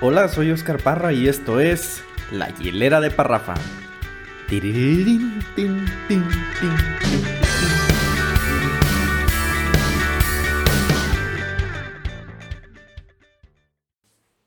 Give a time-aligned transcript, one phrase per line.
[0.00, 3.54] Hola, soy Oscar Parra y esto es La Hielera de Parrafa.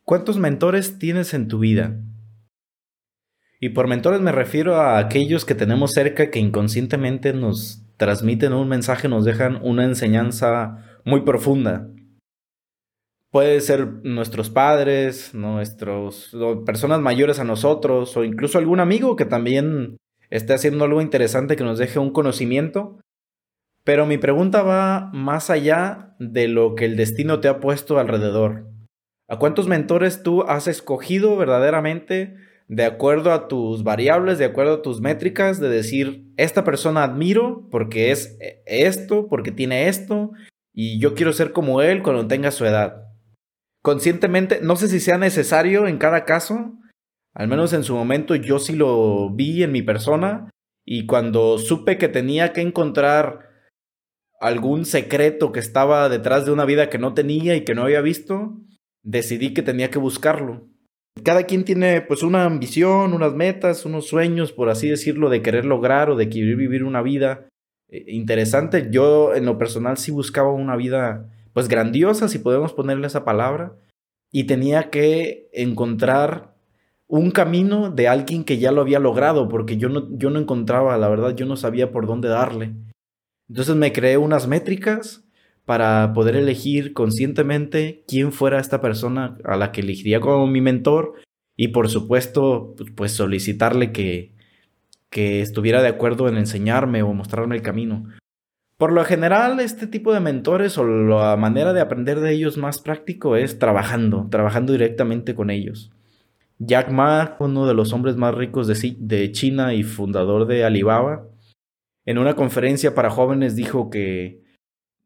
[0.03, 1.97] ¿Cuántos mentores tienes en tu vida?
[3.61, 8.67] Y por mentores me refiero a aquellos que tenemos cerca que inconscientemente nos transmiten un
[8.67, 11.87] mensaje, nos dejan una enseñanza muy profunda.
[13.37, 19.97] Puede ser nuestros padres, nuestros personas mayores a nosotros o incluso algún amigo que también
[20.31, 22.99] esté haciendo algo interesante que nos deje un conocimiento.
[23.83, 28.71] Pero mi pregunta va más allá de lo que el destino te ha puesto alrededor.
[29.29, 34.81] ¿A cuántos mentores tú has escogido verdaderamente de acuerdo a tus variables, de acuerdo a
[34.81, 40.31] tus métricas, de decir, esta persona admiro porque es esto, porque tiene esto,
[40.73, 43.03] y yo quiero ser como él cuando tenga su edad?
[43.83, 46.77] Conscientemente, no sé si sea necesario en cada caso,
[47.33, 50.49] al menos en su momento yo sí lo vi en mi persona,
[50.85, 53.49] y cuando supe que tenía que encontrar
[54.39, 58.01] algún secreto que estaba detrás de una vida que no tenía y que no había
[58.01, 58.57] visto,
[59.03, 60.67] decidí que tenía que buscarlo.
[61.23, 65.65] Cada quien tiene pues una ambición, unas metas, unos sueños, por así decirlo, de querer
[65.65, 67.49] lograr o de querer vivir una vida
[67.89, 68.87] eh, interesante.
[68.91, 73.75] Yo en lo personal sí buscaba una vida pues grandiosa, si podemos ponerle esa palabra,
[74.31, 76.53] y tenía que encontrar
[77.07, 80.95] un camino de alguien que ya lo había logrado, porque yo no, yo no encontraba,
[80.99, 82.75] la verdad, yo no sabía por dónde darle.
[83.49, 85.23] Entonces me creé unas métricas
[85.65, 91.15] para poder elegir conscientemente quién fuera esta persona a la que elegiría como mi mentor
[91.55, 94.35] y por supuesto pues solicitarle que,
[95.09, 98.05] que estuviera de acuerdo en enseñarme o mostrarme el camino.
[98.77, 102.79] Por lo general, este tipo de mentores o la manera de aprender de ellos más
[102.79, 105.91] práctico es trabajando, trabajando directamente con ellos.
[106.59, 111.27] Jack Ma, uno de los hombres más ricos de, China y fundador de Alibaba,
[112.05, 114.43] en una conferencia para jóvenes dijo que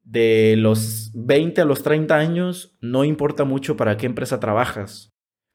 [0.04, 5.12] de los 20 a los 30 años, no importa mucho para qué empresa trabajas.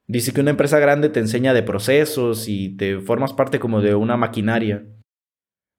[0.07, 3.95] Dice que una empresa grande te enseña de procesos y te formas parte como de
[3.95, 4.87] una maquinaria.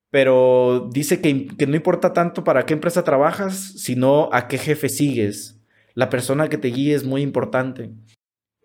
[0.09, 4.89] Pero dice que, que, no importa tanto para qué empresa trabajas, sino a qué jefe
[4.89, 5.59] sigues.
[5.93, 7.91] La persona que te guíe es muy importante.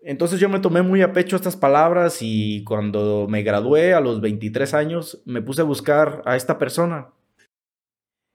[0.01, 4.19] Entonces yo me tomé muy a pecho estas palabras y cuando me gradué a los
[4.19, 7.09] 23 años me puse a buscar a esta persona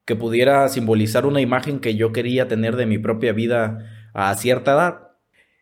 [0.06, 4.72] que pudiera simbolizar una imagen que yo quería tener de mi propia vida a cierta
[4.72, 5.08] edad.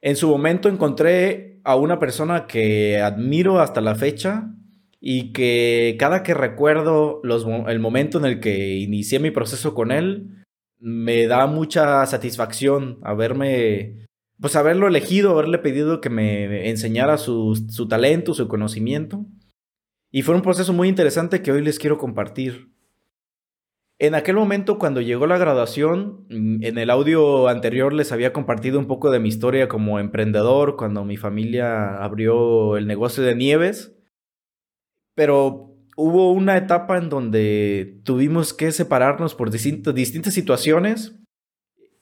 [0.00, 4.48] En su momento encontré a una persona que admiro hasta la fecha
[5.08, 10.44] y que cada que recuerdo el momento en el que inicié mi proceso con él,
[10.80, 14.08] me da mucha satisfacción haberme,
[14.40, 19.24] pues haberlo elegido, haberle pedido que me enseñara su, su talento, su conocimiento.
[20.10, 22.72] Y fue un proceso muy interesante que hoy les quiero compartir.
[24.00, 28.80] En aquel momento, cuando llegó la graduación, mm, en el audio anterior les había compartido
[28.80, 33.95] un poco de mi historia como emprendedor, cuando mi familia abrió el negocio de nieves.
[35.16, 41.16] Pero hubo una etapa en donde tuvimos que separarnos por distintas situaciones,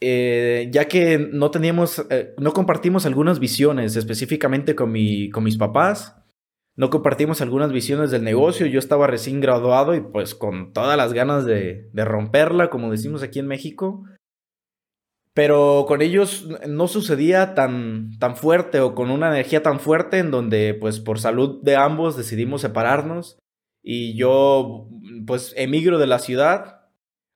[0.03, 5.57] eh, ya que no teníamos, eh, no compartimos algunas visiones específicamente con, mi, con mis
[5.57, 6.17] papás
[6.77, 8.67] no compartimos algunas visiones del negocio.
[8.67, 13.39] Yo estaba recién graduado y pues con todas las ganas de, romperla, como decimos aquí
[13.39, 14.05] en México.
[15.35, 20.31] Pero con ellos no sucedía tan, tan fuerte o con una energía tan fuerte en
[20.31, 23.39] donde pues por salud de ambos decidimos separarnos
[23.83, 24.89] y yo
[25.27, 26.83] pues emigro de la ciudad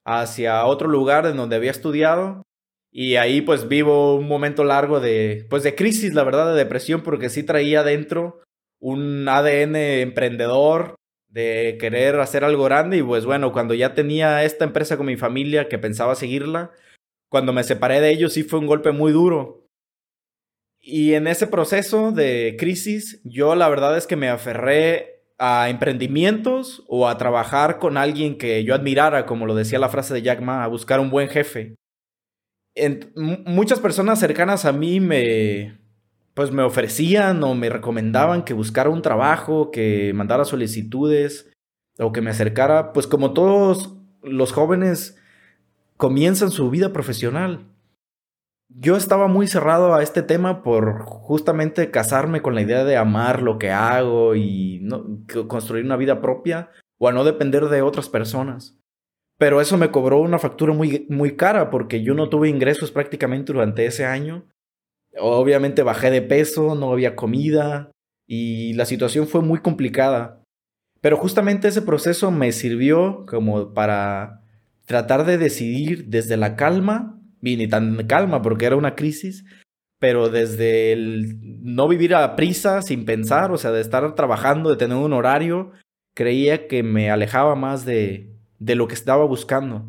[0.05, 2.43] hacia otro lugar en donde había estudiado
[2.91, 7.03] y ahí pues vivo un momento largo de pues de crisis, la verdad, de depresión
[7.03, 8.41] porque sí traía dentro
[8.81, 10.95] un ADN emprendedor,
[11.29, 15.17] de querer hacer algo grande y pues bueno, cuando ya tenía esta empresa con mi
[15.17, 16.71] familia que pensaba seguirla,
[17.29, 19.67] cuando me separé de ellos sí fue un golpe muy duro.
[20.81, 26.85] Y en ese proceso de crisis, yo la verdad es que me aferré a emprendimientos
[26.89, 30.41] o a trabajar con alguien que yo admirara, como lo decía la frase de Jack
[30.41, 31.77] Ma, a buscar un buen jefe.
[32.75, 35.79] En, muchas personas cercanas a mí me,
[36.35, 41.51] pues me ofrecían o me recomendaban que buscara un trabajo, que mandara solicitudes
[41.99, 45.17] o que me acercara, pues como todos los jóvenes
[45.99, 47.67] comienzan su vida profesional.
[48.71, 53.43] Yo estaba muy cerrado a este tema por justamente casarme con la idea de amar
[53.43, 54.87] lo que hago y
[55.49, 58.79] construir una vida propia o a no depender de otras personas.
[59.37, 63.53] Pero eso me cobró una factura muy, muy cara porque yo no tuve ingresos prácticamente
[63.53, 64.47] durante ese año
[65.17, 67.91] Obviamente bajé de peso, no había comida
[68.27, 70.43] y la situación fue muy complicada.
[71.01, 74.43] Pero justamente ese proceso me sirvió como para
[74.89, 79.45] tratar de decidir desde la calma, y ni tan calma porque era una crisis,
[80.01, 84.77] pero desde el no vivir a prisa, sin pensar, o sea, de estar trabajando, de
[84.77, 85.73] tener un horario,
[86.15, 89.87] creía que me alejaba más de, de lo que estaba buscando.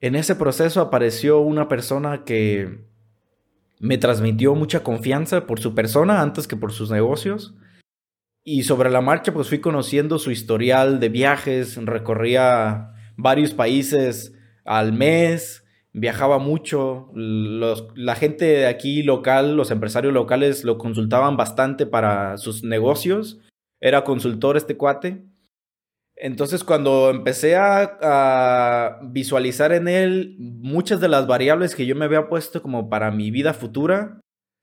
[0.00, 2.84] En ese proceso apareció una persona que
[3.80, 7.56] me transmitió mucha confianza por su persona antes que por sus negocios.
[8.44, 14.34] Y sobre la marcha pues fui conociendo su historial de viajes, recorría varios países
[14.64, 21.86] al mes, viajaba mucho, la gente de aquí local, los empresarios locales lo consultaban bastante
[21.86, 23.40] para sus negocios,
[23.80, 25.24] era consultor este cuate.
[26.16, 32.28] Entonces cuando empecé a, visualizar en él muchas de las variables que yo me había
[32.28, 34.20] puesto como para mi vida futura,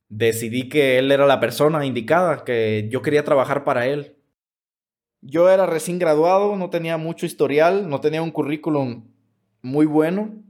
[0.09, 4.16] decidí que él era la persona indicada, que yo quería trabajar para él.
[5.21, 9.05] Yo era recién graduado, no tenía mucho historial, no tenía un currículum
[9.61, 10.43] muy bueno,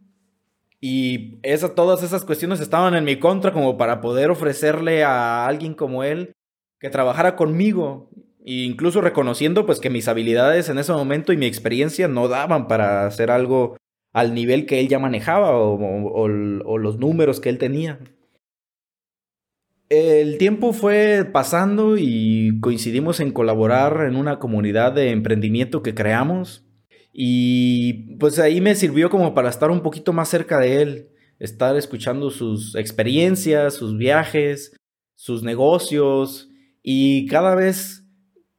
[0.79, 1.39] y
[1.75, 6.33] todas esas cuestiones estaban en mi contra como para poder ofrecerle a alguien como él
[6.79, 8.09] que trabajara conmigo.
[8.45, 12.67] E incluso reconociendo pues que mis habilidades en ese momento y mi experiencia no daban
[12.67, 13.75] para hacer algo
[14.13, 17.99] al nivel que él ya manejaba o, los números que él tenía.
[19.89, 26.67] El tiempo fue pasando y coincidimos en colaborar en una comunidad de emprendimiento que creamos
[27.19, 31.75] y pues ahí me sirvió como para estar un poquito más cerca de él, estar
[31.75, 34.75] escuchando sus experiencias, sus viajes,
[35.15, 36.47] sus negocios.
[36.83, 38.03] Y cada vez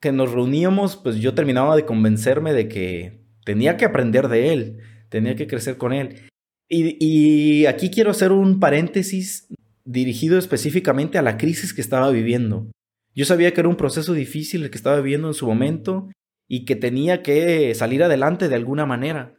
[0.01, 4.79] que nos reuníamos, pues yo terminaba de convencerme de que tenía que aprender de él,
[5.09, 6.23] tenía que crecer con él.
[6.69, 9.47] Y, aquí quiero hacer un paréntesis
[9.89, 12.71] dirigido específicamente a la crisis que estaba viviendo.
[13.15, 16.09] Yo sabía que era un proceso difícil el que estaba viviendo en su momento
[16.47, 19.35] y que tenía que salir adelante de alguna manera.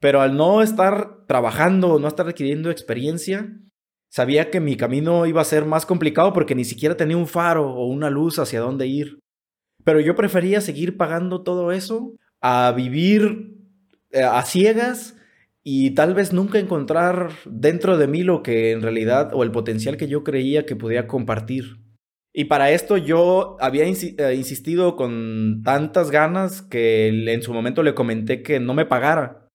[0.00, 3.52] Pero al no estar trabajando, no estar adquiriendo experiencia,
[4.08, 7.74] sabía que mi camino iba a ser más complicado porque ni siquiera tenía un faro
[7.74, 9.18] o una luz hacia dónde ir.
[9.84, 13.56] Pero yo prefería seguir pagando todo eso a vivir
[14.12, 15.16] eh, a ciegas
[15.62, 19.96] y tal vez nunca encontrar dentro de mí lo que en realidad o el potencial
[19.96, 21.80] que yo creía que podía compartir.
[22.32, 27.94] Y para esto yo había eh, insistido con tantas ganas que en su momento le
[27.94, 29.48] comenté que no me pagara,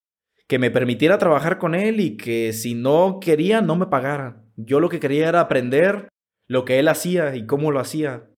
[0.48, 4.44] que me permitiera trabajar con él y que si no quería no me pagara.
[4.58, 6.10] Yo lo que quería era aprender
[6.48, 8.30] lo que él hacía y cómo lo hacía.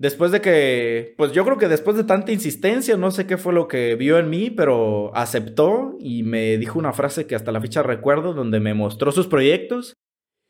[0.00, 3.52] Después de que, pues yo creo que después de tanta insistencia, no sé qué fue
[3.52, 7.60] lo que vio en mí, pero aceptó y me dijo una frase que hasta la
[7.60, 9.92] fecha recuerdo, donde me mostró sus proyectos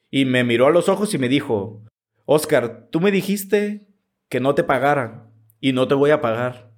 [0.09, 1.83] y me miró a los ojos y me dijo,
[2.27, 3.89] Oscar, tú me dijiste
[4.29, 6.71] que no te pagara y no te voy a pagar.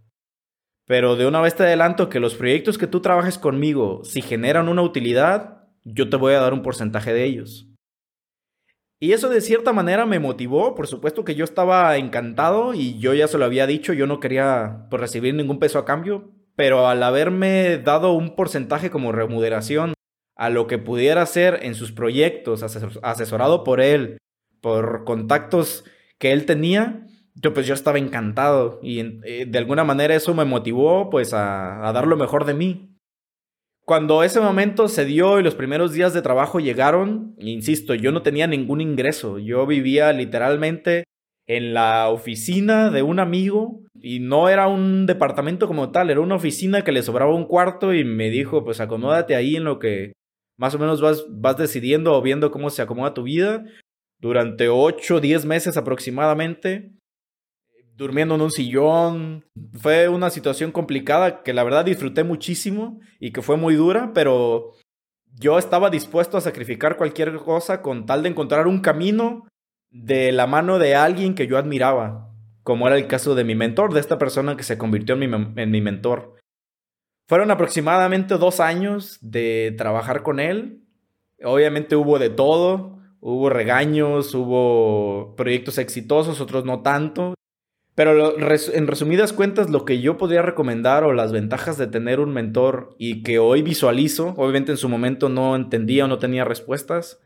[0.87, 4.71] Pero de una vez te adelanto que los proyectos que tú trabajes conmigo, si generan
[4.71, 7.69] una utilidad, yo te voy a dar un porcentaje de ellos.
[9.03, 13.13] Y eso de cierta manera me motivó, por supuesto que yo estaba encantado y yo
[13.15, 16.87] ya se lo había dicho, yo no quería pues, recibir ningún peso a cambio, pero
[16.87, 19.95] al haberme dado un porcentaje como remuneración
[20.37, 22.63] a lo que pudiera hacer en sus proyectos,
[23.03, 24.19] asesorado por él,
[24.61, 25.83] por contactos
[26.19, 27.05] que él tenía,
[27.35, 28.79] yo pues yo estaba encantado.
[28.85, 32.55] Y eh, de alguna manera eso me motivó pues a, a dar lo mejor de
[32.55, 32.92] mí.
[33.85, 38.23] Cuando ese momento se dio y los primeros días de trabajo llegaron, insisto, yo no
[38.23, 41.05] tenía ningún ingreso, yo vivía literalmente
[41.49, 46.37] en la oficina de un amigo y no era un departamento como tal, era una
[46.37, 50.13] oficina que le sobraba un cuarto y me dijo, pues acomódate ahí en lo que
[50.57, 53.65] más o menos vas, vas decidiendo o viendo cómo se acomoda tu vida
[54.21, 56.93] durante 8 o 10 meses aproximadamente,
[57.97, 59.45] durmiendo en un sillón.
[59.79, 64.73] Fue una situación complicada que la verdad disfruté muchísimo y que fue muy dura, pero
[65.39, 69.47] yo estaba dispuesto a sacrificar cualquier cosa con tal de encontrar un camino
[69.91, 72.31] de la mano de alguien que yo admiraba,
[72.63, 75.63] como era el caso de mi mentor, de esta persona que se convirtió en mi,
[75.63, 76.37] en mi mentor.
[77.29, 80.83] Fueron aproximadamente dos años de trabajar con él.
[81.43, 82.99] Obviamente hubo de todo.
[83.25, 87.35] Hubo regaños, hubo proyectos exitosos, otros no tanto.
[87.95, 92.33] Pero en resumidas cuentas, lo que yo podría recomendar o las ventajas de tener un
[92.33, 97.21] mentor y que hoy visualizo, obviamente en su momento no entendía o no tenía respuestas,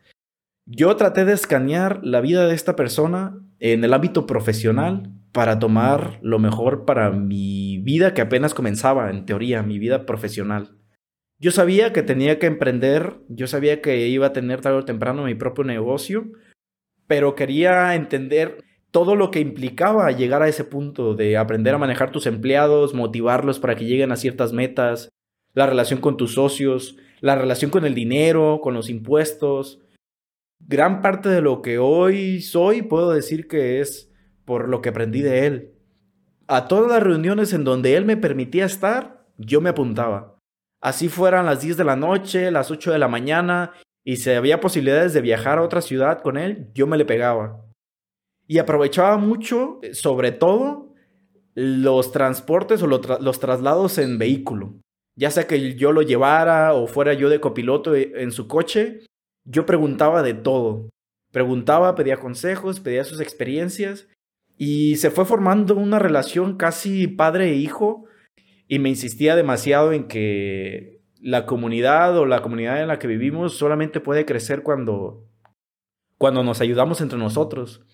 [0.64, 6.18] yo traté de escanear la vida de esta persona en el ámbito profesional para tomar
[6.22, 10.76] lo mejor para mi vida que apenas comenzaba, en teoría, mi vida profesional.
[11.38, 15.24] Yo sabía que tenía que emprender, yo sabía que iba a tener tarde o temprano
[15.24, 16.32] mi propio negocio,
[17.06, 18.64] pero quería entender
[18.96, 23.60] todo lo que implicaba llegar a ese punto de aprender a manejar tus empleados, motivarlos
[23.60, 25.10] para que lleguen a ciertas metas,
[25.52, 29.82] la relación con tus socios, la relación con el dinero, con los impuestos.
[30.60, 34.10] Gran parte de lo que hoy soy puedo decir que es
[34.46, 35.74] por lo que aprendí de él.
[36.46, 40.38] A todas las reuniones en donde él me permitía estar, yo me apuntaba.
[40.80, 43.72] Así fueran las 10 de la noche, las 8 de la mañana,
[44.04, 47.65] y si había posibilidades de viajar a otra ciudad con él, yo me le pegaba.
[48.46, 50.94] Y aprovechaba mucho, eh, sobre todo,
[51.54, 54.74] los transportes o los traslados en vehículo.
[55.18, 59.00] Ya sea que yo lo llevara o fuera yo de copiloto e, en su coche,
[59.44, 60.90] yo preguntaba de todo.
[61.32, 64.08] Preguntaba, pedía consejos, pedía sus experiencias
[64.58, 68.04] y se fue formando una relación casi padre e hijo
[68.68, 73.56] y me insistía demasiado en que la comunidad o la comunidad en la que vivimos
[73.56, 75.24] solamente puede crecer cuando,
[76.18, 77.84] cuando nos ayudamos entre nosotros.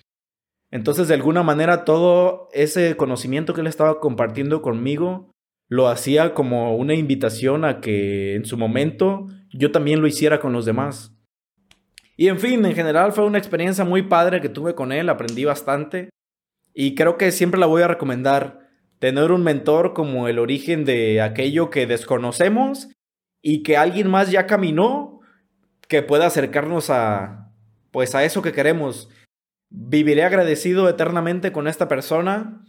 [0.73, 5.31] Entonces, de alguna manera, todo ese conocimiento que él estaba compartiendo conmigo
[5.69, 10.53] lo hacía como una invitación a que en su momento yo también lo hiciera con
[10.53, 11.15] los demás.
[12.17, 15.45] Y en fin, en general fue una experiencia muy padre que tuve con él, aprendí
[15.45, 16.11] bastante
[16.75, 18.61] y creo que siempre la voy a recomendar.
[18.99, 22.89] Tener un mentor como el origen de aquello que desconocemos
[23.43, 25.21] y que alguien más ya caminó
[25.89, 27.51] que pueda acercarnos a
[27.91, 29.09] pues a eso que queremos.
[29.75, 32.63] Viviré agradecido eternamente con esta persona.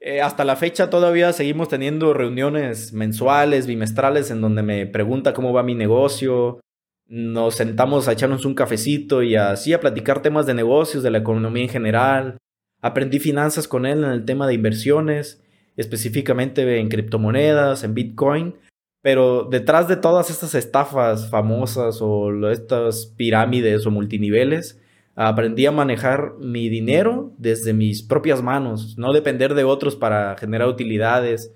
[0.00, 5.54] Eh, hasta la fecha todavía seguimos teniendo reuniones mensuales, bimestrales, en donde me pregunta cómo
[5.54, 6.60] va mi negocio.
[7.06, 11.18] Nos sentamos a echarnos un cafecito y así a platicar temas de negocios, de la
[11.18, 12.36] economía en general.
[12.82, 15.42] Aprendí finanzas con él en el tema de inversiones,
[15.76, 18.56] específicamente en criptomonedas, en Bitcoin.
[19.00, 24.81] Pero detrás de todas estas estafas famosas o estas pirámides o multiniveles,
[25.14, 30.68] aprendí a manejar mi dinero desde mis propias manos, no depender de otros para generar
[30.68, 31.52] utilidades.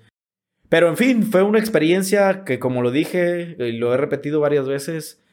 [0.69, 4.67] Pero en fin, fue una experiencia que como lo dije y lo he repetido varias
[4.67, 5.23] veces,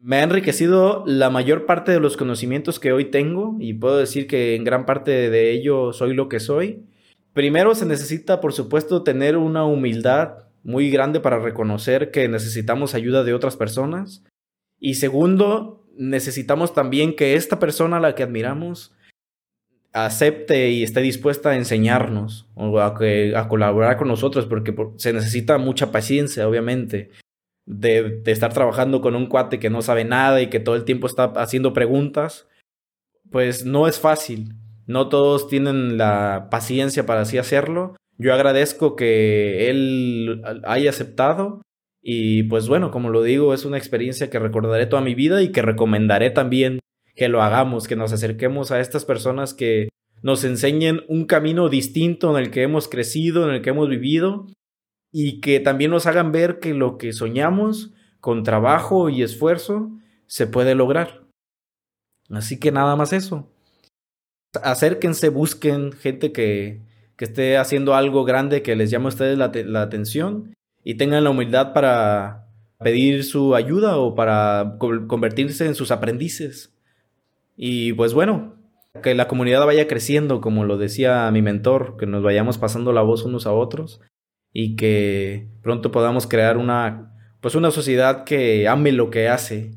[0.00, 4.26] me ha enriquecido la mayor parte de los conocimientos que hoy tengo y puedo decir
[4.26, 6.84] que en gran parte de ello soy lo que soy.
[7.32, 13.24] Primero se necesita, por supuesto, tener una humildad muy grande para reconocer que necesitamos ayuda
[13.24, 14.22] de otras personas.
[14.78, 18.94] Y segundo, necesitamos también que esta persona a la que admiramos
[19.92, 25.12] acepte y esté dispuesta a enseñarnos o a, que, a colaborar con nosotros, porque se
[25.12, 27.10] necesita mucha paciencia, obviamente,
[27.64, 30.84] de, de, estar trabajando con un cuate que no sabe nada y que todo el
[30.84, 32.48] tiempo está haciendo preguntas,
[33.30, 34.54] pues no es fácil.
[34.86, 41.62] No todos tienen la paciencia para así hacerlo, yo agradezco que él haya aceptado
[42.06, 45.52] y pues bueno, como lo digo, es una experiencia que recordaré toda mi vida y
[45.52, 46.80] que recomendaré también
[47.16, 49.88] que lo hagamos, que nos acerquemos a estas personas que
[50.20, 54.46] nos enseñen un camino distinto en el que hemos crecido, en el que hemos vivido
[55.10, 59.90] y que también nos hagan ver que lo que soñamos con trabajo y esfuerzo
[60.26, 61.24] se puede lograr.
[62.28, 63.48] Así que nada más eso.
[64.62, 66.82] Acérquense, busquen gente que,
[67.16, 71.30] que esté haciendo algo grande que les llame a ustedes la, atención y tengan la
[71.30, 72.46] humildad para
[72.78, 76.72] pedir su ayuda o para convertirse en sus aprendices.
[77.56, 78.56] Y pues bueno,
[79.02, 83.02] que la comunidad vaya creciendo, como lo decía mi mentor, que nos vayamos pasando la
[83.02, 84.00] voz unos a otros
[84.52, 87.10] y que pronto podamos crear una
[87.40, 89.72] pues una sociedad que ame lo que hace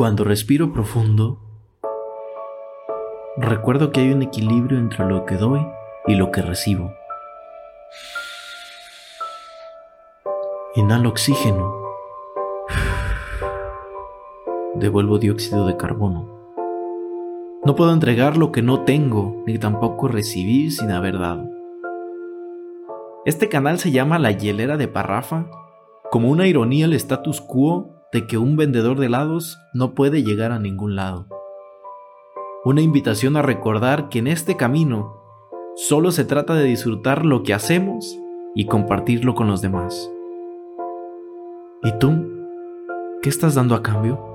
[0.00, 1.36] Cuando respiro profundo,
[3.36, 5.60] recuerdo que hay un equilibrio entre lo que doy
[6.06, 6.90] y lo que recibo.
[10.74, 11.70] Inhalo oxígeno.
[14.76, 16.26] Devuelvo dióxido de carbono.
[17.66, 21.46] No puedo entregar lo que no tengo, ni tampoco recibir sin haber dado.
[23.26, 25.50] Este canal se llama La Hielera de Parrafa,
[26.10, 30.52] como una ironía al status quo de que un vendedor de helados no puede llegar
[30.52, 31.26] a ningún lado.
[32.64, 35.16] Una invitación a recordar que en este camino
[35.76, 38.18] solo se trata de disfrutar lo que hacemos
[38.54, 40.10] y compartirlo con los demás.
[41.82, 42.26] ¿Y tú?
[43.22, 44.29] ¿Qué estás dando a cambio?